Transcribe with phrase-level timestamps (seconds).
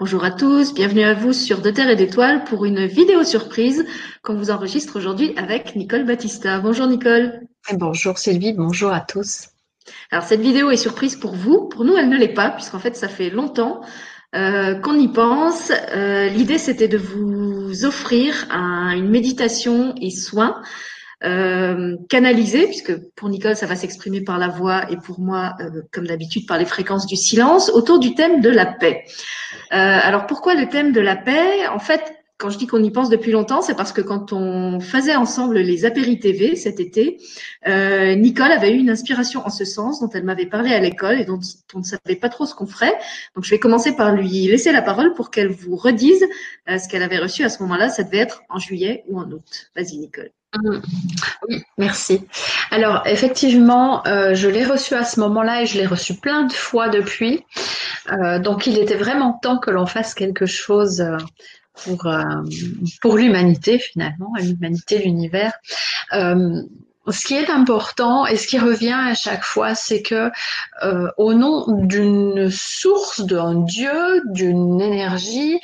[0.00, 3.86] Bonjour à tous, bienvenue à vous sur De Terre et d'Étoiles pour une vidéo surprise
[4.24, 6.58] qu'on vous enregistre aujourd'hui avec Nicole Battista.
[6.58, 7.42] Bonjour Nicole.
[7.74, 9.50] bonjour Sylvie, bonjour à tous.
[10.10, 12.96] Alors cette vidéo est surprise pour vous, pour nous elle ne l'est pas puisqu'en fait
[12.96, 13.82] ça fait longtemps
[14.34, 15.70] euh, qu'on y pense.
[15.70, 20.60] Euh, l'idée c'était de vous offrir une méditation et soins
[21.24, 25.82] euh, canalisé, puisque pour Nicole, ça va s'exprimer par la voix et pour moi, euh,
[25.92, 29.04] comme d'habitude, par les fréquences du silence, autour du thème de la paix.
[29.72, 31.66] Euh, alors pourquoi le thème de la paix?
[31.68, 32.02] En fait,
[32.38, 35.58] quand je dis qu'on y pense depuis longtemps, c'est parce que quand on faisait ensemble
[35.58, 37.18] les apéri TV cet été,
[37.68, 41.20] euh, Nicole avait eu une inspiration en ce sens dont elle m'avait parlé à l'école
[41.20, 41.38] et dont
[41.74, 42.94] on ne savait pas trop ce qu'on ferait.
[43.36, 46.24] Donc je vais commencer par lui laisser la parole pour qu'elle vous redise
[46.68, 47.88] euh, ce qu'elle avait reçu à ce moment-là.
[47.88, 49.70] Ça devait être en juillet ou en août.
[49.76, 50.30] Vas-y Nicole.
[50.60, 50.80] Mm.
[51.48, 52.20] Oui, merci.
[52.72, 56.52] Alors, effectivement, euh, je l'ai reçu à ce moment-là et je l'ai reçu plein de
[56.52, 57.44] fois depuis.
[58.42, 61.02] Donc, il était vraiment temps que l'on fasse quelque chose
[61.82, 62.08] pour,
[63.00, 65.52] pour l'humanité, finalement, l'humanité, l'univers
[67.08, 70.30] ce qui est important et ce qui revient à chaque fois, c'est que
[70.82, 75.58] euh, au nom d'une source, d'un Dieu, d'une énergie euh,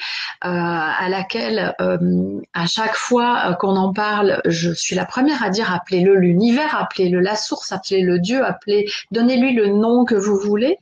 [0.44, 5.72] à laquelle, euh, à chaque fois qu'on en parle, je suis la première à dire
[5.72, 10.78] appelez-le l'univers, appelez-le la source, appelez-le Dieu, appelez, donnez-lui le nom que vous voulez.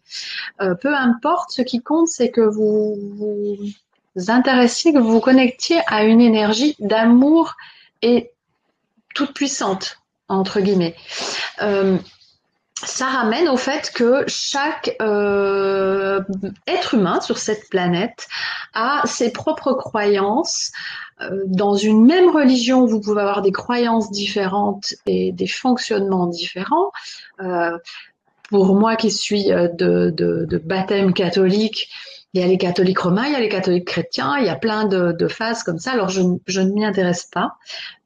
[0.58, 3.56] peu importe, ce qui compte, c'est que vous vous
[4.26, 7.56] intéressiez, que vous vous connectiez à une énergie d'amour
[8.02, 8.30] et
[9.14, 10.94] toute puissante entre guillemets.
[11.62, 11.98] Euh,
[12.74, 16.20] ça ramène au fait que chaque euh,
[16.68, 18.28] être humain sur cette planète
[18.72, 20.70] a ses propres croyances.
[21.20, 26.92] Euh, dans une même religion, vous pouvez avoir des croyances différentes et des fonctionnements différents.
[28.48, 31.90] pour moi qui suis de baptême catholique,
[32.38, 34.54] il y a les catholiques romains, il y a les catholiques chrétiens, il y a
[34.54, 35.92] plein de, phases comme ça.
[35.92, 37.56] Alors je, ne m'y intéresse pas.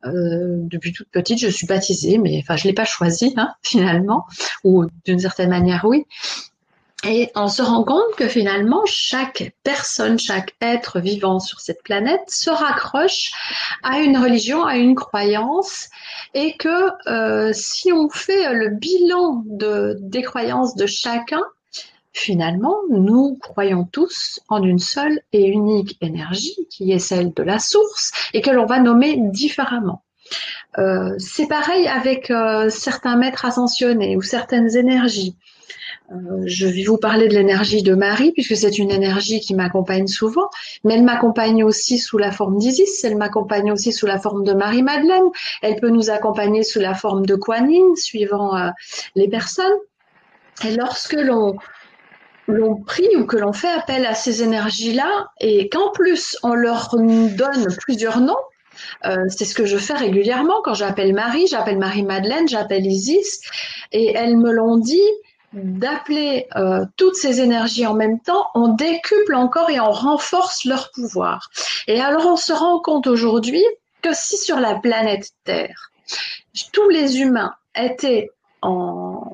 [0.05, 4.27] Euh, depuis toute petite, je suis baptisée, mais enfin je l'ai pas choisi hein, finalement,
[4.65, 6.07] ou d'une certaine manière oui.
[7.05, 12.23] Et on se rend compte que finalement, chaque personne, chaque être vivant sur cette planète
[12.29, 13.33] se raccroche
[13.83, 15.89] à une religion, à une croyance,
[16.33, 21.43] et que euh, si on fait le bilan de, des croyances de chacun,
[22.13, 27.59] Finalement, nous croyons tous en une seule et unique énergie qui est celle de la
[27.59, 30.03] source et que l'on va nommer différemment.
[30.79, 35.37] Euh, c'est pareil avec euh, certains maîtres ascensionnés ou certaines énergies.
[36.11, 40.07] Euh, je vais vous parler de l'énergie de Marie, puisque c'est une énergie qui m'accompagne
[40.07, 40.49] souvent,
[40.85, 44.53] mais elle m'accompagne aussi sous la forme d'Isis, elle m'accompagne aussi sous la forme de
[44.53, 45.25] Marie-Madeleine,
[45.63, 48.53] elle peut nous accompagner sous la forme de Kuan suivant
[49.15, 49.79] les personnes.
[50.67, 51.57] Et lorsque l'on
[52.53, 55.31] l'on prie ou que l'on fait appel à ces énergies-là.
[55.41, 58.37] Et qu'en plus on leur donne plusieurs noms,
[59.05, 60.63] euh, c'est ce que je fais régulièrement.
[60.63, 63.41] Quand j'appelle Marie, j'appelle Marie-Madeleine, j'appelle Isis,
[63.93, 65.01] et elles me l'ont dit
[65.53, 70.91] d'appeler euh, toutes ces énergies en même temps, on décuple encore et on renforce leur
[70.93, 71.51] pouvoir.
[71.87, 73.63] Et alors on se rend compte aujourd'hui
[74.01, 75.91] que si sur la planète Terre,
[76.73, 78.31] tous les humains étaient
[78.63, 79.32] en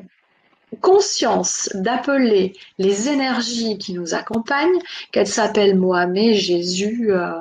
[0.80, 4.78] conscience d'appeler les énergies qui nous accompagnent,
[5.12, 7.32] qu'elles s'appellent Mohamed, Jésus, euh,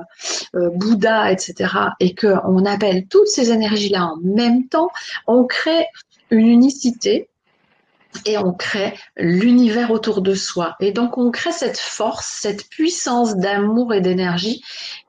[0.56, 4.90] euh, Bouddha, etc., et qu'on appelle toutes ces énergies-là en même temps,
[5.28, 5.86] on crée
[6.30, 7.30] une unicité
[8.26, 10.76] et on crée l'univers autour de soi.
[10.80, 14.62] Et donc on crée cette force, cette puissance d'amour et d'énergie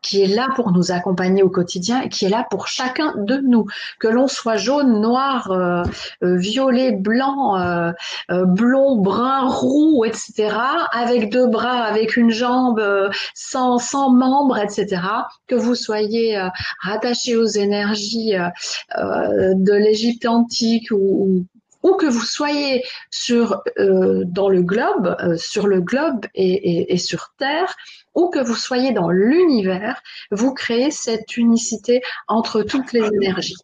[0.02, 3.36] qui est là pour nous accompagner au quotidien et qui est là pour chacun de
[3.38, 3.66] nous.
[3.98, 5.82] Que l'on soit jaune, noir, euh,
[6.22, 7.92] euh, violet, blanc, euh,
[8.30, 10.56] blond, brun, roux, etc.,
[10.92, 12.82] avec deux bras, avec une jambe,
[13.34, 15.02] sans, sans membres, etc.,
[15.46, 16.40] que vous soyez
[16.82, 18.34] rattaché aux énergies
[18.96, 21.44] de l'Égypte antique ou,
[21.88, 26.98] où que vous soyez sur, euh, dans le globe, euh, sur le globe et, et,
[26.98, 27.74] sur Terre,
[28.14, 33.56] où que vous soyez dans l'univers, vous créez cette unicité entre toutes les énergies.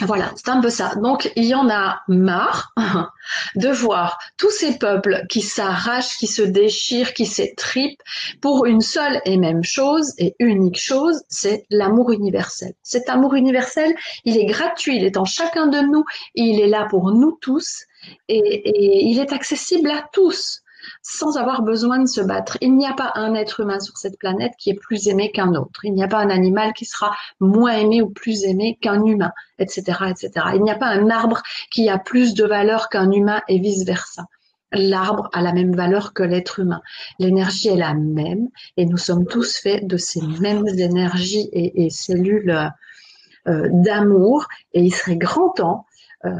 [0.00, 0.94] Voilà, c'est un peu ça.
[0.96, 2.74] Donc, il y en a marre
[3.54, 8.02] de voir tous ces peuples qui s'arrachent, qui se déchirent, qui s'étripent
[8.40, 12.74] pour une seule et même chose et unique chose, c'est l'amour universel.
[12.82, 13.94] Cet amour universel,
[14.24, 16.04] il est gratuit, il est en chacun de nous,
[16.34, 17.84] il est là pour nous tous
[18.28, 20.63] et il est accessible à tous
[21.02, 22.58] sans avoir besoin de se battre.
[22.60, 25.54] Il n'y a pas un être humain sur cette planète qui est plus aimé qu'un
[25.54, 25.84] autre.
[25.84, 29.32] Il n'y a pas un animal qui sera moins aimé ou plus aimé qu'un humain,
[29.58, 30.30] etc., etc.
[30.54, 33.84] Il n'y a pas un arbre qui a plus de valeur qu'un humain et vice
[33.84, 34.24] versa.
[34.72, 36.82] l'arbre a la même valeur que l'être humain.
[37.18, 42.72] L'énergie est la même et nous sommes tous faits de ces mêmes énergies et, cellules
[43.46, 44.46] euh, d'amour.
[44.72, 45.86] Et il serait grand temps
[46.24, 46.30] euh,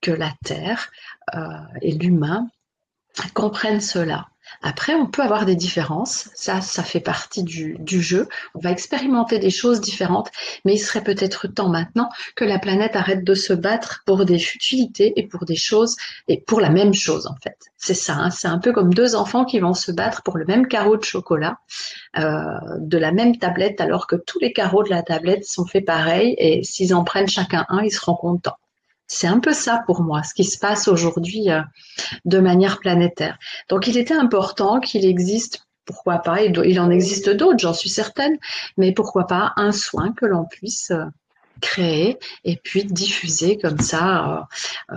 [0.00, 0.88] que la Terre
[1.34, 1.40] euh,
[1.82, 2.48] et l'humain
[3.34, 4.28] comprennent cela.
[4.62, 8.28] Après, on peut avoir des différences, ça, ça fait partie du, jeu.
[8.54, 10.30] On va expérimenter des choses différentes,
[10.64, 14.38] mais il serait peut-être temps maintenant que la planète arrête de se battre pour des
[14.38, 15.96] futilités et pour des choses,
[16.28, 17.56] et pour la même chose en fait.
[17.76, 18.30] C'est ça, hein.
[18.30, 21.04] c'est un peu comme deux enfants qui vont se battre pour le même carreau de
[21.04, 21.58] chocolat,
[22.18, 22.42] euh,
[22.78, 26.34] de la même tablette, alors que tous les carreaux de la tablette sont faits pareil,
[26.38, 28.56] et s'ils en prennent chacun un, ils seront contents.
[29.08, 31.62] C'est un peu ça pour moi, ce qui se passe aujourd'hui euh,
[32.24, 33.38] de manière planétaire.
[33.68, 38.36] Donc il était important qu'il existe, pourquoi pas, il en existe d'autres, j'en suis certaine,
[38.76, 41.04] mais pourquoi pas un soin que l'on puisse euh,
[41.60, 44.48] créer et puis diffuser comme ça
[44.90, 44.96] euh,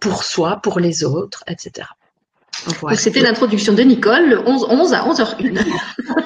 [0.00, 1.86] pour soi, pour les autres, etc.
[2.94, 5.64] C'était l'introduction de Nicole, le 11, 11 à 11h01.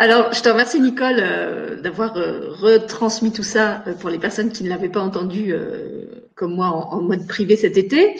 [0.00, 4.52] Alors, je te remercie Nicole euh, d'avoir euh, retransmis tout ça euh, pour les personnes
[4.52, 5.52] qui ne l'avaient pas entendu
[6.36, 8.14] comme moi en, mode privé cet été.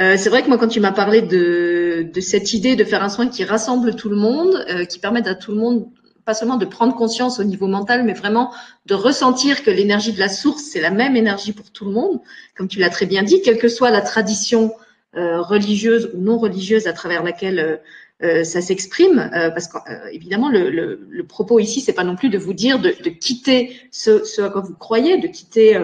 [0.00, 3.08] c'est vrai que moi, quand tu m'as parlé de, de, cette idée de faire un
[3.08, 5.86] soin qui rassemble tout le monde, qui permette à tout le monde
[6.24, 8.52] pas seulement de prendre conscience au niveau mental, mais vraiment
[8.86, 12.20] de ressentir que l'énergie de la source, c'est la même énergie pour tout le monde,
[12.56, 14.72] comme tu l'as très bien dit, quelle que soit la tradition
[15.14, 17.80] religieuse ou non religieuse à travers laquelle
[18.22, 22.28] euh, ça s'exprime, euh, parce qu'évidemment, euh, le, le, propos ici, c'est pas non plus
[22.28, 25.80] de vous dire de, de quitter ce, ce, à quoi vous croyez, de quitter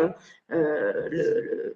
[0.51, 1.75] le,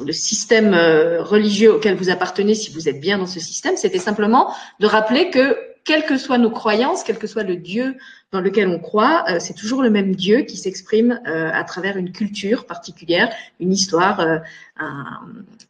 [0.00, 3.76] le, système religieux auquel vous appartenez si vous êtes bien dans ce système.
[3.76, 7.96] C'était simplement de rappeler que quelles que soient nos croyances, quel que soit le Dieu
[8.32, 12.66] dans lequel on croit, c'est toujours le même Dieu qui s'exprime à travers une culture
[12.66, 14.42] particulière, une histoire, un,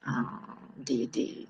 [0.06, 0.26] un,
[0.78, 1.46] des, des,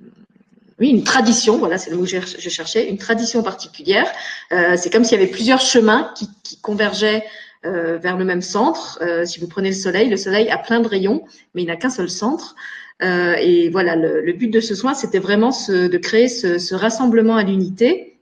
[0.79, 4.11] oui, une tradition, voilà, c'est le mot que je cherchais, une tradition particulière.
[4.53, 6.29] Euh, c'est comme s'il y avait plusieurs chemins qui,
[6.61, 7.25] convergeaient
[7.65, 8.99] euh, vers le même centre.
[9.01, 11.25] Euh, si vous prenez le soleil, le soleil a plein de rayons,
[11.55, 12.55] mais il n'a qu'un seul centre.
[13.01, 18.19] Et voilà, le, but de ce soin, c'était vraiment de créer ce, rassemblement à l'unité.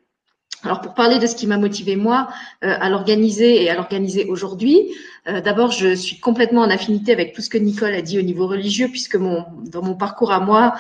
[0.65, 2.29] Alors pour parler de ce qui m'a motivé moi
[2.61, 4.93] à l'organiser et à l'organiser aujourd'hui,
[5.27, 8.49] d'abord je suis complètement en affinité avec tout ce que Nicole a dit au niveau
[8.49, 10.75] religieux, puisque dans mon parcours à moi,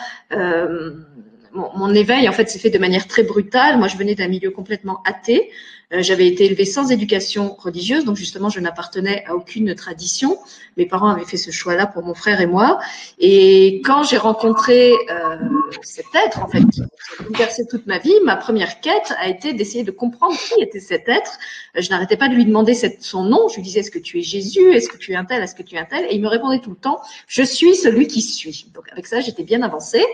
[1.55, 3.79] mon, éveil, en fait, s'est fait de manière très brutale.
[3.79, 5.51] Moi, je venais d'un milieu complètement athée.
[5.93, 10.39] Euh, j'avais été élevée sans éducation religieuse, donc justement, je n'appartenais à aucune tradition.
[10.77, 12.81] Mes parents avaient fait ce choix-là pour mon frère et moi.
[13.19, 15.37] Et quand j'ai rencontré euh,
[15.83, 19.53] cet être, en fait, qui a bouleversé toute ma vie, ma première quête a été
[19.53, 21.39] d'essayer de comprendre qui était cet être.
[21.77, 23.49] Je n'arrêtais pas de lui demander son nom.
[23.49, 24.73] Je lui disais, est-ce que tu es Jésus?
[24.73, 25.43] Est-ce que tu es un tel?
[25.43, 26.07] Est-ce que tu es un tel?
[26.07, 28.67] Et il me répondait tout le temps, je suis celui qui suis.
[28.75, 30.05] Donc avec ça, j'étais bien avancée.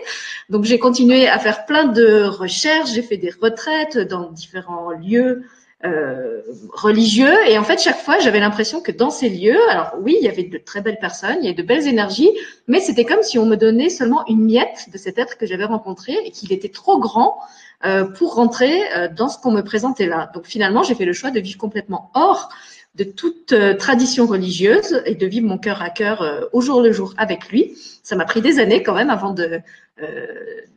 [0.49, 2.91] Donc j'ai continué à faire plein de recherches.
[2.93, 5.43] J'ai fait des retraites dans différents lieux
[5.83, 6.41] euh,
[6.73, 7.33] religieux.
[7.47, 10.29] Et en fait, chaque fois, j'avais l'impression que dans ces lieux, alors oui, il y
[10.29, 12.29] avait de très belles personnes, il y avait de belles énergies,
[12.67, 15.65] mais c'était comme si on me donnait seulement une miette de cet être que j'avais
[15.65, 17.39] rencontré et qu'il était trop grand
[17.83, 20.29] euh, pour rentrer euh, dans ce qu'on me présentait là.
[20.35, 22.49] Donc finalement, j'ai fait le choix de vivre complètement hors
[22.93, 27.13] de toute tradition religieuse et de vivre mon cœur à cœur au jour le jour
[27.17, 27.73] avec lui.
[28.03, 29.61] Ça m'a pris des années quand même avant de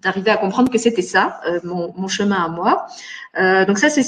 [0.01, 2.87] d'arriver à comprendre que c'était ça, mon, mon, chemin à moi.
[3.67, 4.05] donc ça, c'est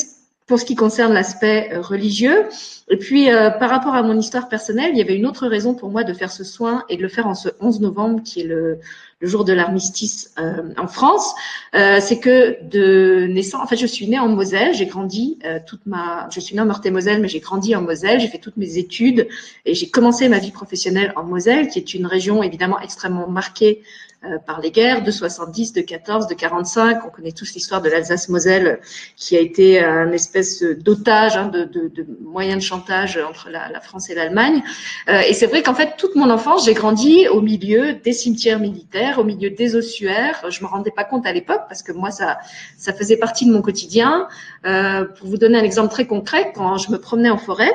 [0.46, 2.46] pour ce qui concerne l'aspect euh, religieux.
[2.88, 5.74] Et puis, euh, par rapport à mon histoire personnelle, il y avait une autre raison
[5.74, 8.43] pour moi de faire ce soin et de le faire en ce 11 novembre, qui
[8.43, 8.79] est le,
[9.20, 11.34] le jour de l'armistice euh, en France.
[11.72, 16.29] c'est que de naissance, en fait, je suis née en Moselle, j'ai grandi toute ma,
[16.31, 19.29] je suis née en Meurthe-et-Moselle, mais j'ai grandi en Moselle, j'ai fait toutes mes études
[19.65, 23.82] et j'ai commencé ma vie professionnelle en Moselle, qui est une région évidemment extrêmement marquée
[23.82, 24.06] euh,
[24.47, 27.05] par les guerres de 70, de 14, de 45.
[27.06, 28.81] On connaît tous l'histoire de l'Alsace-Moselle
[29.17, 33.69] qui a été un espèce d'otage, hein, de, de, de, moyen de chantage entre la,
[33.71, 34.63] la France et l'Allemagne.
[35.09, 38.59] Euh, et c'est vrai qu'en fait, toute mon enfance, j'ai grandi au milieu des cimetières
[38.59, 40.45] militaires, au milieu des ossuaires.
[40.49, 42.39] Je me rendais pas compte à l'époque parce que moi, ça,
[42.77, 44.29] ça faisait partie de mon quotidien.
[44.65, 47.73] Euh, pour vous donner un exemple très concret, quand je me promenais en forêt,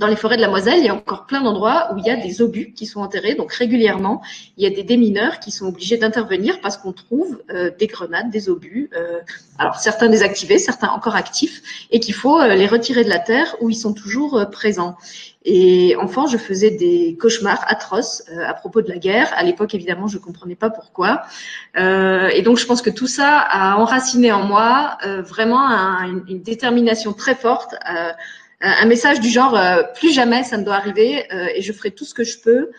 [0.00, 2.10] dans les forêts de la Moselle, il y a encore plein d'endroits où il y
[2.10, 3.34] a des obus qui sont enterrés.
[3.34, 4.22] Donc régulièrement,
[4.56, 8.30] il y a des démineurs qui sont obligés d'intervenir parce qu'on trouve euh, des grenades,
[8.30, 8.88] des obus.
[8.96, 9.20] Euh,
[9.58, 13.54] alors certains désactivés, certains encore actifs, et qu'il faut euh, les retirer de la terre
[13.60, 14.96] où ils sont toujours présents.
[15.44, 19.30] Et enfant, je faisais des cauchemars atroces à propos de la guerre.
[19.36, 21.22] À l'époque, évidemment, je comprenais pas pourquoi.
[21.76, 25.66] et donc, je pense que tout ça a enraciné en moi vraiment
[26.28, 27.74] une, détermination très forte
[28.60, 31.90] un message du genre euh, plus jamais ça ne doit arriver euh, et je ferai
[31.90, 32.70] tout ce que je peux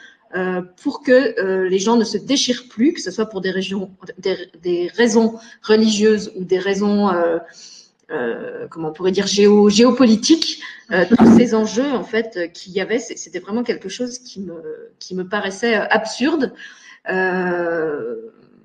[0.78, 4.90] pour que les gens ne se déchirent plus, que ce soit pour des, régions, des,
[4.96, 7.10] raisons religieuses ou des raisons
[8.12, 13.00] euh, comment on pourrait dire géo, euh, tous ces enjeux en fait qu'il y avait,
[13.00, 16.54] c'était vraiment quelque chose qui me qui me paraissait absurde.
[17.10, 18.16] Euh,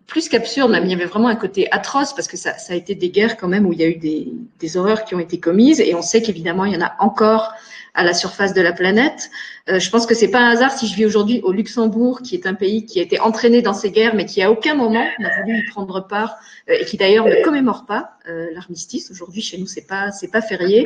[0.06, 2.76] plus qu'absurde, même il y avait vraiment un côté atroce parce que ça, ça, a
[2.76, 4.28] été des guerres quand même où il y a eu des,
[4.60, 7.52] des horreurs qui ont été commises et on sait qu'évidemment il y en a encore
[7.94, 9.30] à la surface de la planète.
[9.68, 12.34] Euh, je pense que c'est pas un hasard si je vis aujourd'hui au Luxembourg, qui
[12.34, 15.04] est un pays qui a été entraîné dans ces guerres, mais qui à aucun moment
[15.18, 16.36] n'a voulu y prendre part
[16.68, 19.10] euh, et qui d'ailleurs ne commémore pas euh, l'armistice.
[19.10, 20.84] Aujourd'hui, chez nous, c'est pas c'est pas férié.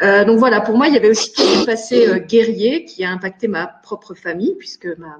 [0.00, 3.48] donc voilà, pour moi, il y avait aussi tout le passé guerrier qui a impacté
[3.48, 5.18] ma propre famille, puisque ma,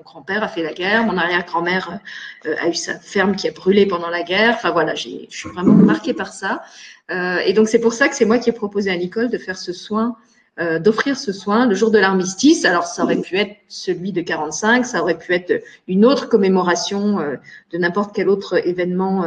[0.00, 2.00] mon grand-père a fait la guerre, mon arrière-grand-mère
[2.44, 4.54] a eu sa ferme qui a brûlé pendant la guerre.
[4.54, 6.62] Enfin voilà, je suis vraiment marquée par ça.
[7.10, 9.36] Euh, et donc c'est pour ça que c'est moi qui ai proposé à Nicole de
[9.36, 10.16] faire ce soin
[10.58, 12.64] euh, d'offrir ce soin le jour de l'armistice.
[12.64, 17.20] Alors ça aurait pu être celui de 45, ça aurait pu être une autre commémoration
[17.20, 17.36] euh,
[17.72, 19.26] de n'importe quel autre événement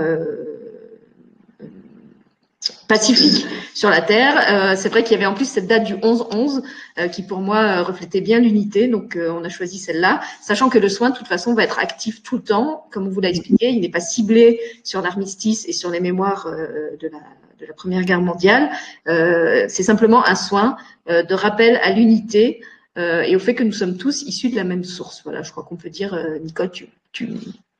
[2.93, 4.77] pacifique sur la Terre.
[4.77, 6.61] c'est vrai qu'il y avait en plus cette date du 11-11
[7.11, 11.09] qui pour moi reflétait bien l'unité, donc on a choisi celle-là, sachant que le soin
[11.09, 13.81] de toute façon va être actif tout le temps, comme on vous l'a expliqué, il
[13.81, 16.47] n'est pas ciblé sur l'armistice et sur les mémoires
[16.99, 17.07] de
[17.67, 18.69] la Première Guerre mondiale.
[19.07, 20.77] Euh, c'est simplement un soin
[21.09, 22.61] euh, de rappel à l'unité
[22.97, 25.21] euh, et au fait que nous sommes tous issus de la même source.
[25.23, 26.89] Voilà, je crois qu'on peut dire, Nicole, tu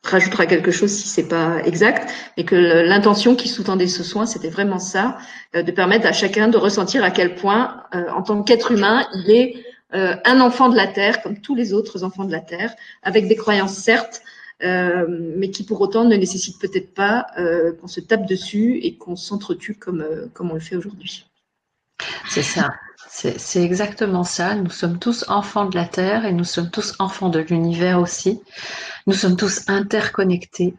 [0.03, 4.49] rajouteras quelque chose si c'est pas exact, mais que l'intention qui sous-tendait ce soin, c'était
[4.49, 5.17] vraiment ça,
[5.53, 9.65] de permettre à chacun de ressentir à quel point, en tant qu'être humain, il est
[9.91, 13.35] un enfant de la terre, comme tous les autres enfants de la terre, avec des
[13.35, 14.21] croyances certes,
[14.63, 18.95] euh, mais qui pour autant ne nécessite peut-être pas euh, qu'on se tape dessus et
[18.95, 21.25] qu'on s'entretue comme, euh, comme on le fait aujourd'hui.
[22.29, 22.73] C'est ça,
[23.15, 24.55] c'est exactement ça.
[24.55, 28.41] Nous sommes tous enfants de la Terre et nous sommes tous enfants de l'univers aussi.
[29.05, 30.73] Nous sommes tous interconnectés,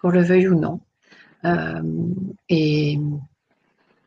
[0.00, 0.80] qu'on le veuille ou non.
[2.48, 2.98] et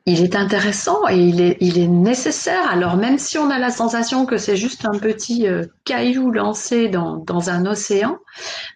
[0.05, 2.71] il est intéressant et il est, nécessaire.
[2.71, 6.87] Alors même si on a la sensation que c'est juste un petit euh, caillou lancé
[6.87, 8.17] dans, dans, un océan,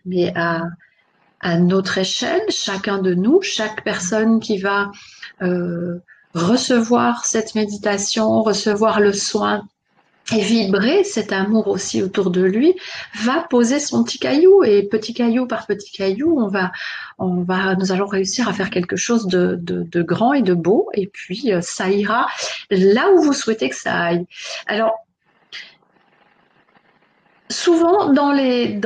[0.06, 0.64] mais à,
[1.40, 4.92] à, notre échelle, chacun de nous, chaque personne qui va
[5.42, 6.00] euh,
[6.34, 9.64] recevoir cette méditation, recevoir le soin
[10.34, 12.76] et vibrer cet amour aussi autour de lui,
[13.24, 16.72] va poser son petit caillou et petit caillou par petit caillou, on va,
[17.18, 20.90] on va, nous allons réussir à faire quelque chose de, de, grand et de beau
[20.94, 22.28] et puis euh, ça ira
[22.70, 24.26] là où vous souhaitez que ça aille.
[24.68, 24.94] Alors,
[27.52, 28.80] Souvent, dans les,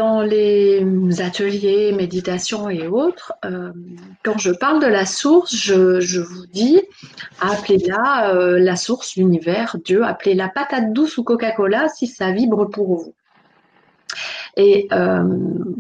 [1.19, 3.72] ateliers, méditation et autres, euh,
[4.24, 6.81] quand je parle de la source, je, vous dis,
[7.41, 12.88] appelez-la euh, la source, l'univers, Dieu, appelez-la patate douce ou Coca-Cola si ça vibre pour
[12.88, 13.13] vous.
[14.57, 15.24] Et euh,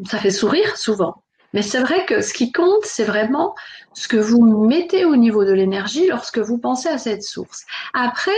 [0.07, 1.23] ça fait sourire souvent.
[1.53, 3.55] Mais c'est vrai que ce qui compte, c'est vraiment
[3.93, 7.65] ce que vous mettez au niveau de l'énergie lorsque vous pensez à cette source.
[7.93, 8.31] Après,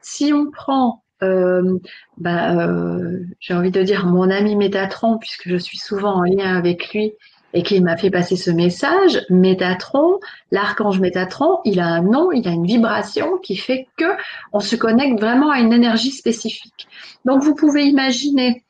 [0.00, 1.78] si on prend euh,
[2.18, 6.56] bah, euh, j'ai envie de dire mon ami Métatron, puisque je suis souvent en lien
[6.56, 7.12] avec lui
[7.54, 10.18] et qui m'a fait passer ce message, Métatron,
[10.50, 14.04] l'archange Métatron, il a un nom, il a une vibration qui fait que
[14.52, 16.86] on se connecte vraiment à une énergie spécifique.
[17.24, 18.62] Donc vous pouvez imaginer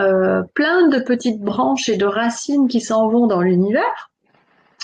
[0.00, 4.10] euh, plein de petites branches et de racines qui s'en vont dans l'univers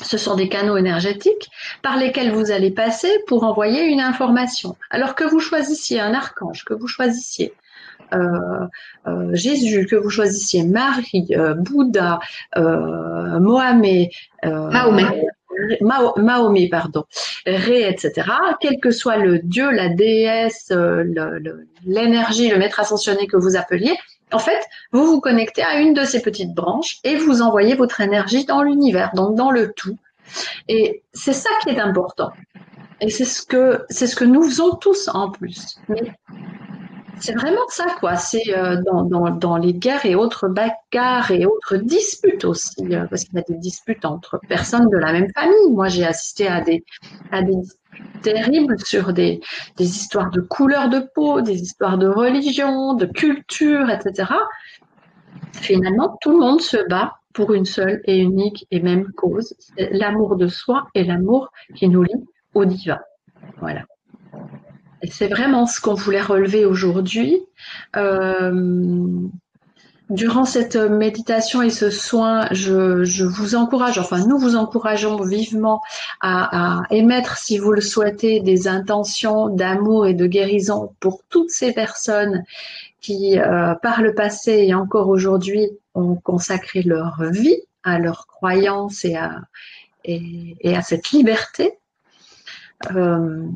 [0.01, 1.51] ce sont des canaux énergétiques
[1.83, 4.77] par lesquels vous allez passer pour envoyer une information.
[4.91, 7.53] Alors que vous choisissiez un archange, que vous choisissiez
[8.15, 8.67] euh,
[9.07, 12.21] euh, Jésus, que vous choisissiez Marie, euh, Bouddha,
[12.57, 14.09] Mohamed,
[14.45, 15.27] Mahomet.
[15.83, 17.05] Mahomet, pardon,
[17.47, 18.27] Ré, etc.
[18.61, 20.73] Quel que soit le dieu, la déesse,
[21.85, 23.95] l'énergie, le, le maître ascensionné que vous appeliez,
[24.33, 24.61] en fait,
[24.93, 28.63] vous vous connectez à une de ces petites branches et vous envoyez votre énergie dans
[28.63, 29.97] l'univers, donc dans le tout.
[30.69, 32.31] Et c'est ça qui est important.
[33.01, 35.79] Et c'est ce que c'est ce que nous faisons tous en plus.
[37.23, 38.17] C'est vraiment ça, quoi.
[38.17, 43.37] C'est euh, dans, les guerres et autres bagarres et autres disputes aussi, euh, parce qu'il
[43.37, 45.71] y a des disputes entre personnes de la même famille.
[45.71, 46.85] Moi, j'ai assisté à des,
[47.31, 47.59] à des
[48.23, 49.41] terribles sur des,
[49.77, 54.33] des histoires de couleur de peau, des histoires de religion, de culture, etc.
[55.53, 60.37] Finalement, tout le monde se bat pour une seule et unique et même cause, l'amour
[60.37, 62.25] de soi et l'amour qui nous lie
[62.55, 62.99] au divin.
[63.61, 63.85] Voilà.
[65.11, 67.43] C'est vraiment ce qu'on voulait relever aujourd'hui.
[67.97, 69.29] Euh,
[70.11, 75.81] durant cette méditation et ce soin, je, vous encourage, enfin nous vous encourageons vivement
[76.21, 81.73] à, émettre, si vous le souhaitez, des intentions d'amour et de guérison pour toutes ces
[81.73, 82.45] personnes
[83.01, 89.05] qui, euh, par le passé et encore aujourd'hui, ont consacré leur vie à leur croyance
[89.05, 89.41] et à,
[90.05, 91.79] et, à cette liberté.
[92.95, 93.47] Euh,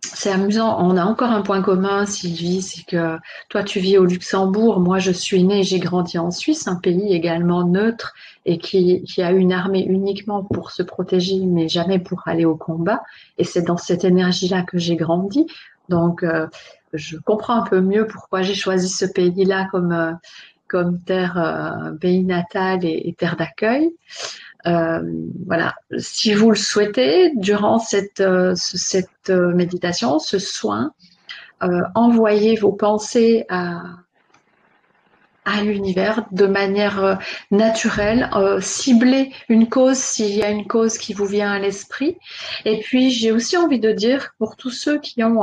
[0.00, 4.04] c'est amusant, on a encore un point commun, Sylvie, c'est que toi tu vis au
[4.04, 8.14] Luxembourg, moi je suis née, j'ai grandi en Suisse, un pays également neutre
[8.46, 13.02] et qui, a une armée uniquement pour se protéger, mais jamais pour aller au combat.
[13.38, 15.46] Et c'est dans cette énergie-là que j'ai grandi.
[15.88, 16.46] Donc euh,
[16.92, 20.12] je comprends un peu mieux pourquoi j'ai choisi ce pays-là comme, euh,
[20.68, 23.90] comme terre, euh, pays natal et terre d'accueil.
[24.66, 25.00] Euh,
[25.46, 30.92] voilà, si vous le souhaitez, durant cette, euh, cette euh, méditation, ce soin,
[31.96, 33.82] envoyez vos pensées à,
[35.44, 37.18] à l'univers de manière
[37.50, 42.16] naturelle, ciblez une cause s'il y a une cause qui vous vient à l'esprit.
[42.64, 45.42] Et puis j'ai aussi envie de dire pour tous ceux qui ont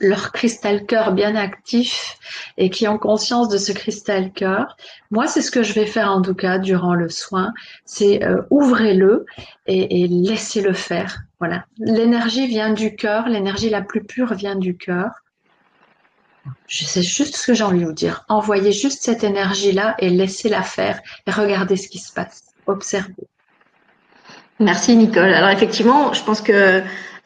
[0.00, 2.18] leur cristal cœur bien actif
[2.56, 4.76] et qui ont conscience de ce cristal cœur.
[5.10, 7.52] Moi, c'est ce que je vais faire en tout cas durant le soin,
[7.84, 9.26] c'est euh, ouvrez-le
[9.66, 11.20] et, et laissez-le faire.
[11.38, 15.10] Voilà, l'énergie vient du cœur, l'énergie la plus pure vient du cœur.
[16.66, 18.24] C'est juste ce que j'ai envie de vous dire.
[18.28, 22.42] Envoyez juste cette énergie-là et laissez-la faire et regardez ce qui se passe.
[22.66, 23.14] Observez.
[24.60, 25.32] Merci Nicole.
[25.32, 26.82] Alors effectivement, je pense que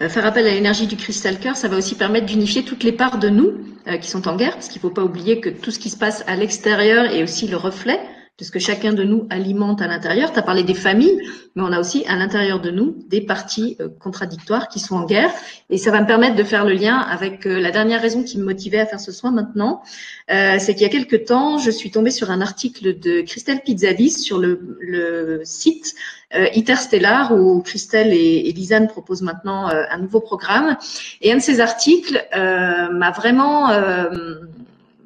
[0.08, 3.18] faire appel à l'énergie du cristal cœur, ça va aussi permettre d'unifier toutes les parts
[3.18, 3.52] de nous
[3.86, 5.90] euh, qui sont en guerre, parce qu'il ne faut pas oublier que tout ce qui
[5.90, 8.00] se passe à l'extérieur est aussi le reflet
[8.38, 10.32] de ce que chacun de nous alimente à l'intérieur.
[10.32, 11.18] Tu as parlé des familles,
[11.54, 15.04] mais on a aussi à l'intérieur de nous des parties euh, contradictoires qui sont en
[15.04, 15.30] guerre.
[15.70, 18.44] Et ça va me permettre de faire le lien avec la dernière raison qui me
[18.44, 19.82] motivait à faire ce soin maintenant.
[20.28, 24.22] c'est qu'il y a quelque temps, je suis tombée sur un article de Christelle Pizzavis
[24.22, 25.94] sur le, site
[26.34, 30.76] euh, Interstellar où Christelle et, et, Lisanne proposent maintenant euh, un nouveau programme.
[31.20, 33.68] Et un de ces articles euh, m'a vraiment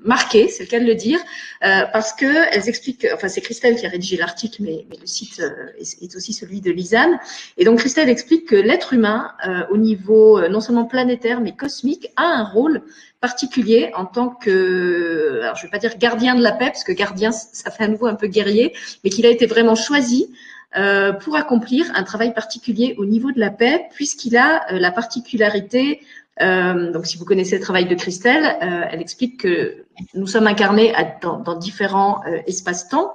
[0.07, 1.19] marqué, c'est le cas de le dire,
[1.61, 5.43] parce que elles expliquent, enfin c'est Christelle qui a rédigé l'article, mais, le site
[5.79, 7.19] est, aussi celui de Lisanne.
[7.57, 9.33] Et donc Christelle explique que l'être humain,
[9.71, 12.83] au niveau non seulement planétaire mais cosmique, a un rôle
[13.21, 16.93] particulier en tant que, alors je vais pas dire gardien de la paix, parce que
[16.93, 20.29] gardien ça fait à nouveau un peu guerrier, mais qu'il a été vraiment choisi
[20.77, 24.91] euh, pour accomplir un travail particulier au niveau de la paix, puisqu'il a euh, la
[24.91, 26.01] particularité,
[26.41, 30.93] euh, donc si vous connaissez le travail de Christelle, elle explique que nous sommes incarnés
[31.23, 33.15] dans, dans, différents espaces-temps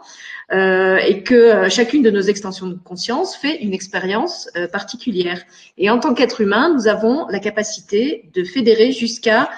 [0.51, 5.41] et que chacune de nos extensions de conscience fait une expérience particulière.
[5.77, 9.49] Et en tant qu'être humain, nous avons la capacité de fédérer jusqu'à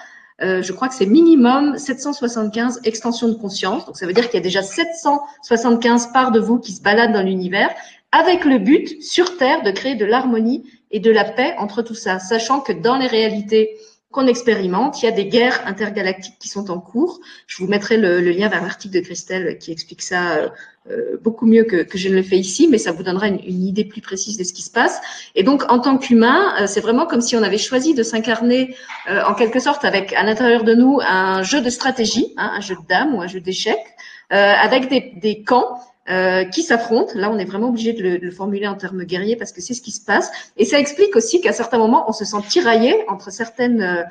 [0.42, 3.86] je crois que c'est minimum 775 extensions de conscience.
[3.86, 7.14] Donc ça veut dire qu'il y a déjà 775 parts de vous qui se baladent
[7.14, 7.70] dans l'univers
[8.14, 10.64] avec le but sur Terre de créer de l'harmonie
[10.94, 13.76] et de la paix entre tout ça, sachant que dans les réalités
[14.14, 17.20] qu'on expérimente, il y a des guerres intergalactiques qui sont en cours.
[17.48, 20.50] Je vous mettrai le, lien vers l'article de Christelle qui explique ça euh,
[20.92, 23.86] euh, beaucoup mieux que, je ne le fais ici, mais ça vous donnera une, idée
[23.86, 25.02] plus précise de ce qui se passe.
[25.34, 28.76] Et donc, en tant qu'humain, euh, c'est vraiment comme si on avait choisi de s'incarner
[29.08, 32.76] en quelque sorte avec à l'intérieur de nous un jeu de stratégie, hein, un jeu
[32.76, 33.84] de dames ou un jeu d'échecs,
[34.30, 37.14] avec des, des camps euh, qui s'affrontent.
[37.16, 39.82] Là, on est vraiment obligé de le, formuler en termes guerriers parce que c'est ce
[39.82, 40.32] qui se passe.
[40.58, 44.04] Et ça explique aussi qu'à certains moments, on se sent tiraillé entre certaines euh,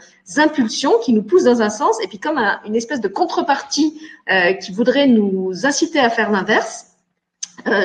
[0.42, 4.00] impulsions qui nous poussent dans un sens et puis comme une espèce de contrepartie
[4.30, 6.86] euh, qui voudrait nous inciter à faire l'inverse.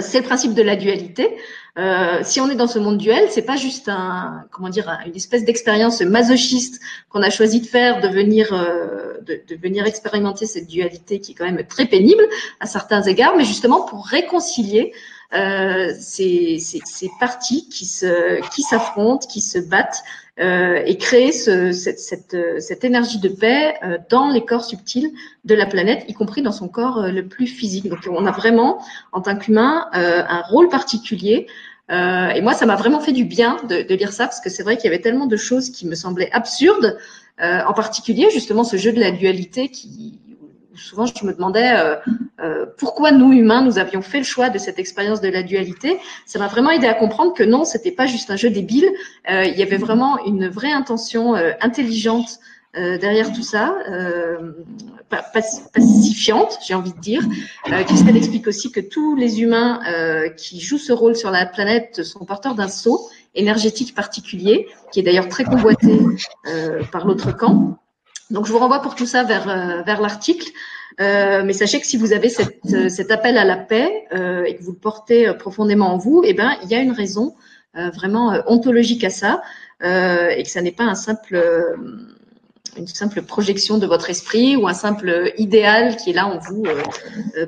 [0.01, 1.35] c'est le principe de la dualité.
[1.77, 5.15] Euh, si on est dans ce monde duel, c'est pas juste un, comment dire, une
[5.15, 10.47] espèce d'expérience masochiste qu'on a choisi de faire, de venir, euh, de, de, venir expérimenter
[10.47, 12.23] cette dualité qui est quand même très pénible
[12.59, 14.91] à certains égards, mais justement pour réconcilier
[15.33, 20.03] euh, ces, ces, ces, parties qui se, qui s'affrontent, qui se battent
[20.39, 25.11] euh, et créer ce, cette, cette, cette, énergie de paix euh, dans les corps subtils
[25.45, 27.89] de la planète, y compris dans son corps euh, le plus physique.
[27.89, 31.47] Donc on a vraiment, en tant qu'humain, un rôle particulier
[31.89, 34.49] euh, et moi, ça m'a vraiment fait du bien de, de lire ça parce que
[34.49, 36.97] c'est vrai qu'il y avait tellement de choses qui me semblaient absurdes,
[37.41, 40.19] euh, en particulier justement ce jeu de la dualité qui
[40.77, 41.95] souvent je me demandais euh,
[42.39, 45.99] euh, pourquoi nous humains nous avions fait le choix de cette expérience de la dualité.
[46.25, 48.89] Ça m'a vraiment aidé à comprendre que non, c'était pas juste un jeu débile.
[49.29, 52.39] Euh, il y avait vraiment une vraie intention intelligente
[52.73, 53.75] derrière tout ça,
[55.73, 57.23] pacifiante, j'ai envie de dire.
[57.71, 59.79] Euh, Christelle explique aussi que tous les humains
[60.37, 65.03] qui jouent ce rôle sur la planète sont porteurs d'un sceau énergétique particulier, qui est
[65.03, 65.99] d'ailleurs très convoité
[66.91, 67.79] par l'autre camp.
[68.29, 70.49] Donc, je vous renvoie pour tout ça vers, euh, vers l'article.
[70.99, 74.43] Euh, mais sachez que si vous avez cette, euh, cet appel à la paix euh,
[74.45, 77.35] et que vous le portez profondément en vous, eh ben, il y a une raison
[77.93, 79.43] vraiment ontologique à ça
[79.83, 81.39] et que ça n'est pas un simple
[82.75, 86.63] une simple projection de votre esprit ou un simple idéal qui est là en vous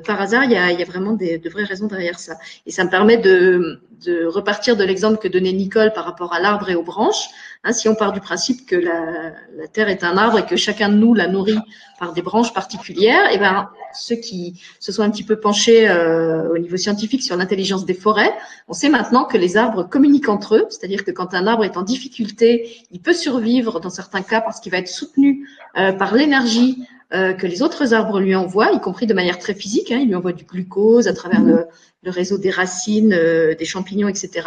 [0.06, 0.44] par hasard.
[0.44, 2.36] Il y a, y a vraiment des, de vraies raisons derrière ça.
[2.64, 6.40] Et ça me permet de, de repartir de l'exemple que donnait Nicole par rapport à
[6.40, 7.28] l'arbre et aux branches.
[7.62, 9.32] Hein, si on part du principe que la,
[9.72, 11.58] Terre est un arbre et que chacun de nous la nourrit
[11.98, 15.88] par des branches particulières, et eh ben ceux qui se sont un petit peu penchés
[15.88, 18.32] euh, au niveau scientifique sur l'intelligence des forêts,
[18.68, 21.76] on sait maintenant que les arbres communiquent entre eux, c'est-à-dire que quand un arbre est
[21.76, 26.14] en difficulté, il peut survivre dans certains cas parce qu'il va être soutenu euh, par
[26.14, 29.90] l'énergie euh, que les autres arbres lui envoient, y compris de manière très physique.
[29.90, 31.66] Hein, il lui envoie du glucose à travers le,
[32.04, 34.46] réseau des racines, euh, des champignons, etc.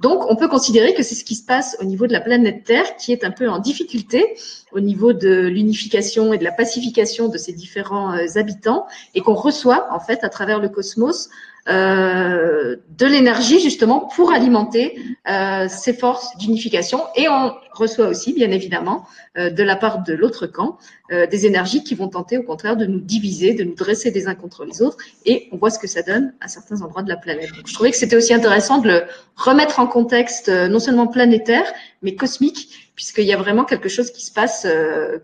[0.00, 2.64] Donc, on peut considérer que c'est ce qui se passe au niveau de la planète
[2.64, 4.34] Terre qui est un peu en difficulté
[4.72, 9.34] au niveau de l'unification et de la pacification de ses différents euh, habitants et qu'on
[9.34, 11.30] reçoit en fait à travers le cosmos
[11.68, 17.00] euh, de l'énergie justement pour alimenter euh, ces forces d'unification.
[17.16, 19.06] Et on reçoit aussi, bien évidemment,
[19.38, 20.78] euh, de la part de l'autre camp,
[21.12, 24.28] euh, des énergies qui vont tenter au contraire de nous diviser, de nous dresser les
[24.28, 24.98] uns contre les autres.
[25.24, 27.50] Et on voit ce que ça donne à certains endroits de la planète.
[27.56, 29.02] Donc, je trouvais que c'était aussi intéressant de le
[29.36, 34.24] remettre en contexte non seulement planétaire, mais cosmique, puisqu'il y a vraiment quelque chose qui
[34.24, 34.66] se passe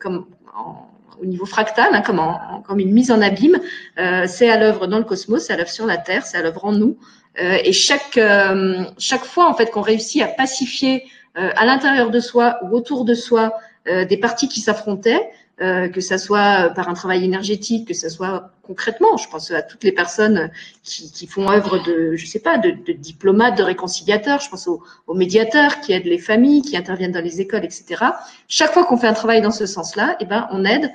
[0.00, 0.88] comme en
[1.20, 2.20] au niveau fractal, hein, comme,
[2.66, 3.58] comme, une mise en abîme.
[3.98, 6.42] Euh, c'est à l'œuvre dans le cosmos, c'est à l'œuvre sur la Terre, c'est à
[6.42, 6.96] l'œuvre en nous.
[7.40, 11.04] Euh, et chaque, euh, chaque fois en fait qu'on réussit à pacifier
[11.38, 13.52] à l'intérieur de soi ou autour de soi
[13.86, 15.20] des parties qui s'affrontaient,
[15.62, 19.16] euh, que ça soit par un travail énergétique, que ça soit concrètement.
[19.16, 20.50] Je pense à toutes les personnes
[20.82, 24.40] qui, qui font œuvre de, je sais pas, de, de diplomates, de réconciliateurs.
[24.40, 28.04] Je pense aux, aux, médiateurs qui aident les familles, qui interviennent dans les écoles, etc.
[28.48, 30.90] Chaque fois qu'on fait un travail dans ce sens-là, eh ben, on aide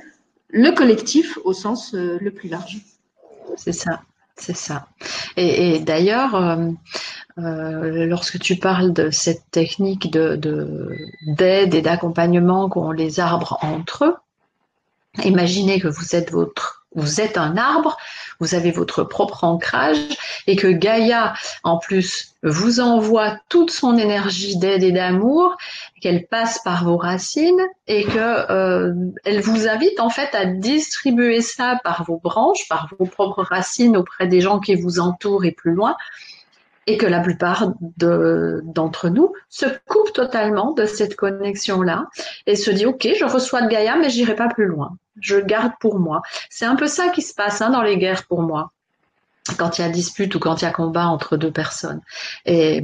[0.52, 2.78] le collectif au sens euh, le plus large.
[3.58, 4.02] C'est ça,
[4.36, 4.88] c'est ça.
[5.38, 6.70] Et, d'ailleurs, euh,
[7.40, 10.36] euh, lorsque tu parles de cette technique de,
[11.28, 14.16] d'aide et d'accompagnement qu'ont les arbres entre eux,
[15.24, 17.98] imaginez que vous êtes votre vous êtes un arbre,
[18.40, 19.98] vous avez votre propre ancrage
[20.48, 25.56] et que Gaïa, en plus, vous envoie toute son énergie d'aide et d'amour,
[26.02, 31.42] qu'elle passe par vos racines et que euh, elle vous invite en fait à distribuer
[31.42, 35.52] ça par vos branches, par vos propres racines auprès des gens qui vous entourent et
[35.52, 35.96] plus loin,
[36.88, 42.08] et que la plupart d'entre nous se coupent totalement de cette connexion-là
[42.48, 44.98] et se dit ok, je reçois de Gaïa, mais j'irai pas plus loin.
[45.20, 46.22] Je garde pour moi.
[46.50, 48.72] C'est un peu ça qui se passe hein, dans les guerres pour moi,
[49.58, 52.02] quand il y a dispute ou quand il y a combat entre deux personnes.
[52.46, 52.84] Et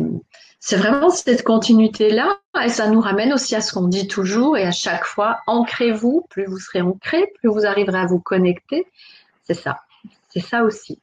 [0.60, 4.64] c'est vraiment cette continuité-là, et ça nous ramène aussi à ce qu'on dit toujours et
[4.64, 8.88] à chaque fois, ancrez-vous, plus vous serez ancré, plus vous arriverez à vous connecter.
[9.44, 9.82] C'est ça,
[10.30, 11.00] c'est ça aussi.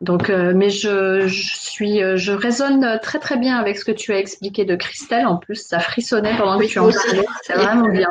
[0.00, 4.12] Donc, euh, mais je, suis, euh, je résonne très très bien avec ce que tu
[4.12, 5.26] as expliqué de Christelle.
[5.26, 7.24] En plus, ça frissonnait pendant que tu en parlais.
[7.42, 8.08] C'est vraiment bien.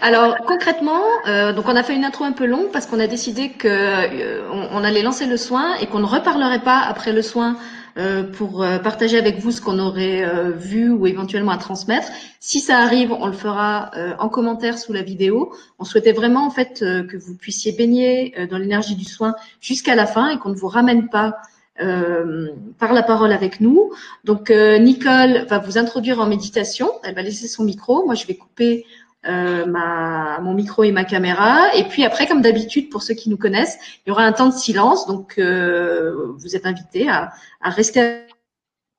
[0.00, 3.06] Alors concrètement, euh, donc on a fait une intro un peu longue parce qu'on a
[3.06, 7.56] décidé que on, allait lancer le soin et qu'on ne reparlerait pas après le soin
[7.98, 12.08] euh, pour euh, partager avec vous ce qu'on aurait euh, vu ou éventuellement à transmettre.
[12.40, 15.54] Si ça arrive, on le fera en commentaire sous la vidéo.
[15.78, 20.06] On souhaitait vraiment en fait que vous puissiez baigner dans l'énergie du soin jusqu'à la
[20.06, 21.38] fin et qu'on ne vous ramène pas
[21.80, 23.92] euh, par la parole avec nous.
[24.24, 26.90] Donc Nicole va vous introduire en méditation.
[27.02, 28.04] Elle va laisser son micro.
[28.04, 28.84] Moi, je vais couper
[29.28, 31.74] euh, ma, mon micro et ma caméra.
[31.74, 34.48] Et puis après, comme d'habitude, pour ceux qui nous connaissent, il y aura un temps
[34.48, 35.06] de silence.
[35.06, 38.22] Donc, euh, vous êtes invités à, à, rester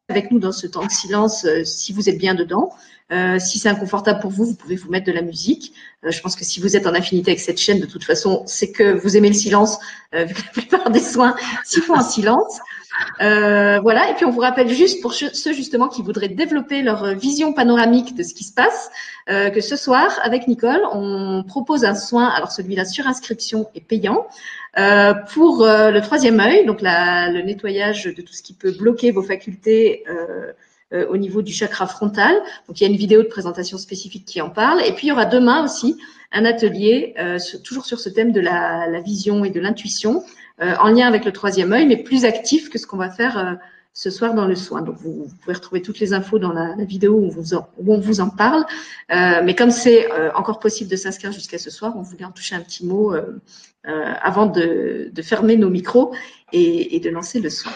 [0.09, 2.71] avec nous dans ce temps de silence euh, si vous êtes bien dedans.
[3.11, 5.73] Euh, si c'est inconfortable pour vous, vous pouvez vous mettre de la musique.
[6.03, 8.71] Je pense que si vous êtes en affinité avec cette chaîne, de toute façon, c'est
[8.71, 9.79] que vous aimez le silence,
[10.13, 12.59] vu que la plupart des soins s'y font en silence.
[13.21, 17.15] Euh, voilà, et puis on vous rappelle juste pour ceux justement qui voudraient développer leur
[17.15, 18.89] vision panoramique de ce qui se passe,
[19.29, 23.81] euh, que ce soir, avec Nicole, on propose un soin, alors celui-là sur inscription est
[23.81, 24.27] payant,
[24.77, 28.71] euh, pour euh, le troisième œil, donc la, le nettoyage de tout ce qui peut
[28.71, 30.51] bloquer vos facultés euh,
[30.93, 32.35] euh, au niveau du chakra frontal.
[32.67, 34.81] Donc il y a une vidéo de présentation spécifique qui en parle.
[34.85, 35.97] Et puis il y aura demain aussi
[36.31, 37.15] un atelier,
[37.63, 41.25] toujours sur ce thème de la, la vision et de l'intuition, euh, en lien avec
[41.25, 43.53] le troisième œil, mais plus actif que ce qu'on va faire euh,
[43.93, 44.81] ce soir dans le soin.
[44.81, 48.19] Donc, vous, pouvez retrouver toutes les infos dans la, vidéo où, vous où, on vous
[48.21, 48.65] en parle.
[49.11, 52.55] Euh, mais comme c'est encore possible de s'inscrire jusqu'à ce soir, on voulait en toucher
[52.55, 53.13] un petit mot
[53.83, 56.13] avant de, de, fermer nos micros
[56.53, 57.71] et, et, de lancer le soin.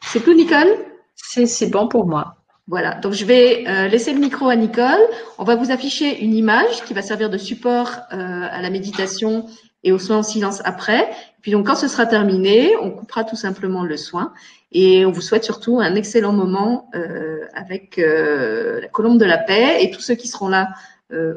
[0.00, 0.74] C'est tout, Nicole?
[1.14, 2.36] C'est bon pour moi.
[2.68, 5.00] Voilà, donc je vais euh, laisser le micro à Nicole.
[5.36, 9.46] On va vous afficher une image qui va servir de support euh, à la méditation
[9.84, 11.10] et au soin en silence après.
[11.40, 14.32] Puis donc quand ce sera terminé, on coupera tout simplement le soin
[14.70, 19.82] et on vous souhaite surtout un excellent moment euh, avec la colombe de la paix
[19.82, 20.68] et tous ceux qui seront là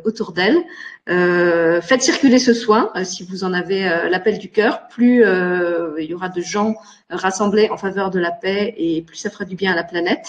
[0.06, 0.56] autour d'elle.
[1.06, 4.88] faites circuler ce soin si vous en avez l'appel du cœur.
[4.88, 5.26] Plus
[6.00, 6.76] il y aura de gens
[7.10, 10.28] rassemblés en faveur de la paix et plus ça fera du bien à la planète.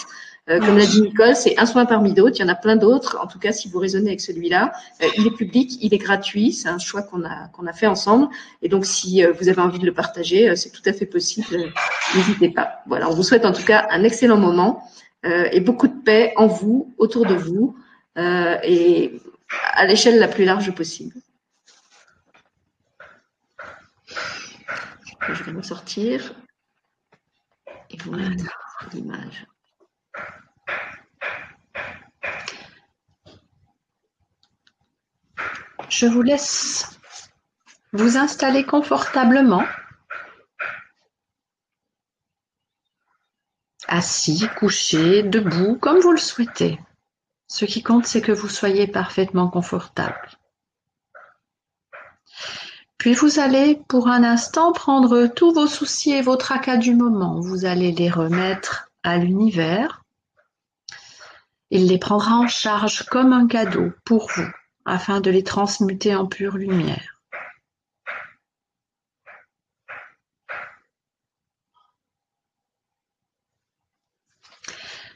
[0.49, 2.37] Euh, comme l'a dit Nicole, c'est un soin parmi d'autres.
[2.37, 3.17] Il y en a plein d'autres.
[3.21, 4.71] En tout cas, si vous raisonnez avec celui-là,
[5.03, 6.53] euh, il est public, il est gratuit.
[6.53, 8.29] C'est un choix qu'on a qu'on a fait ensemble.
[8.61, 11.73] Et donc, si euh, vous avez envie de le partager, c'est tout à fait possible.
[12.15, 12.81] N'hésitez pas.
[12.87, 14.83] Voilà, on vous souhaite en tout cas un excellent moment
[15.51, 17.75] et beaucoup de paix en vous, autour de vous
[18.15, 19.19] et
[19.73, 21.15] à l'échelle la plus large possible.
[25.27, 26.33] Je vais me sortir
[27.89, 28.45] et vous mettre
[28.93, 29.45] l'image.
[35.89, 36.99] Je vous laisse
[37.93, 39.63] vous installer confortablement,
[43.87, 46.79] assis, couché, debout, comme vous le souhaitez.
[47.47, 50.29] Ce qui compte, c'est que vous soyez parfaitement confortable.
[52.97, 57.39] Puis vous allez pour un instant prendre tous vos soucis et vos tracas du moment.
[57.39, 60.03] Vous allez les remettre à l'univers.
[61.69, 64.51] Il les prendra en charge comme un cadeau pour vous
[64.87, 67.17] afin de les transmuter en pure lumière.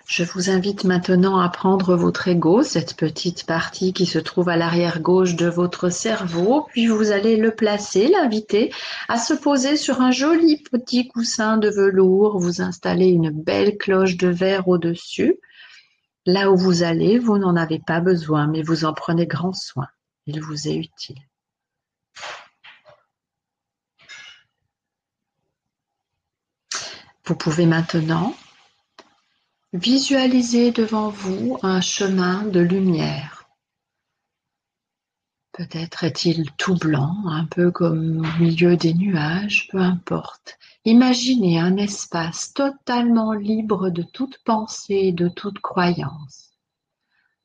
[0.06, 4.58] Je vous invite maintenant à prendre votre ego, cette petite partie qui se trouve à
[4.58, 8.74] l'arrière gauche de votre cerveau, puis vous allez le placer, l'inviter
[9.08, 14.18] à se poser sur un joli petit coussin de velours, vous installez une belle cloche
[14.18, 15.38] de verre au-dessus,
[16.26, 19.88] Là où vous allez, vous n'en avez pas besoin, mais vous en prenez grand soin.
[20.28, 21.18] Il vous est utile.
[27.26, 28.36] Vous pouvez maintenant
[29.74, 33.41] visualiser devant vous un chemin de lumière.
[35.62, 40.58] Peut-être est-il tout blanc, un peu comme au milieu des nuages, peu importe.
[40.86, 46.58] Imaginez un espace totalement libre de toute pensée et de toute croyance.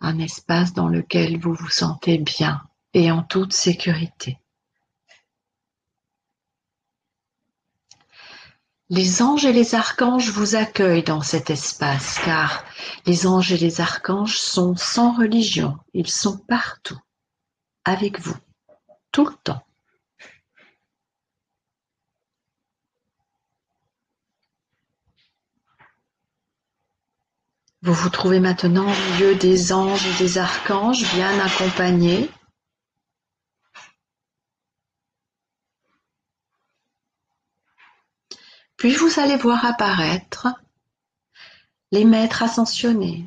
[0.01, 2.63] Un espace dans lequel vous vous sentez bien
[2.95, 4.39] et en toute sécurité.
[8.89, 12.65] Les anges et les archanges vous accueillent dans cet espace car
[13.05, 16.99] les anges et les archanges sont sans religion, ils sont partout,
[17.87, 18.37] avec vous,
[19.13, 19.63] tout le temps.
[27.83, 32.29] Vous vous trouvez maintenant au milieu des anges et des archanges bien accompagnés.
[38.77, 40.49] Puis vous allez voir apparaître
[41.93, 43.25] les maîtres ascensionnés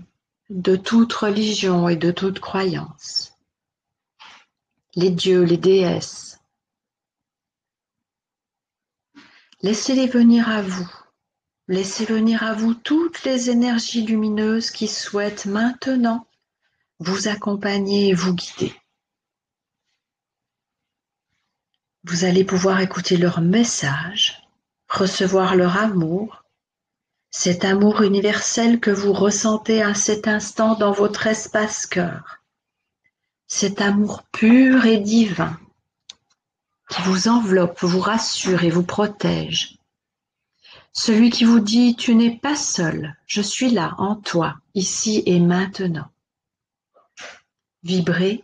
[0.49, 3.28] de toute religion et de toute croyance,
[4.99, 6.39] les dieux, les déesses.
[9.62, 10.89] Laissez-les venir à vous
[11.69, 16.25] Laissez venir à vous toutes les énergies lumineuses qui souhaitent maintenant
[16.97, 18.73] vous accompagner et vous guider.
[22.05, 24.41] Vous allez pouvoir écouter leur message,
[24.88, 26.43] recevoir leur amour,
[27.29, 32.38] cet amour universel que vous ressentez à cet instant dans votre espace cœur,
[33.49, 35.59] cet amour pur et divin
[36.89, 39.79] qui vous enveloppe, vous rassure et vous protège
[40.93, 45.39] celui qui vous dit Tu n'es pas seul, je suis là en toi, ici et
[45.39, 46.12] maintenant.
[47.83, 48.43] Vibrez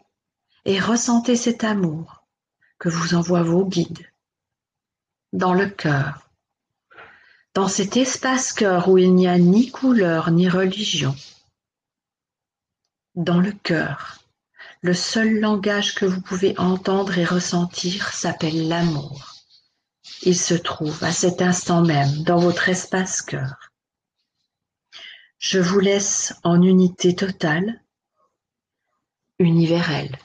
[0.65, 2.23] et ressentez cet amour
[2.79, 4.09] que vous envoient vos guides
[5.33, 6.29] dans le cœur,
[7.53, 11.15] dans cet espace cœur où il n'y a ni couleur ni religion.
[13.15, 14.24] Dans le cœur,
[14.85, 19.33] le seul langage que vous pouvez entendre et ressentir s'appelle l'amour.
[20.21, 23.71] Il se trouve à cet instant même dans votre espace cœur.
[25.39, 27.81] Je vous laisse en unité totale,
[29.39, 30.19] universelle.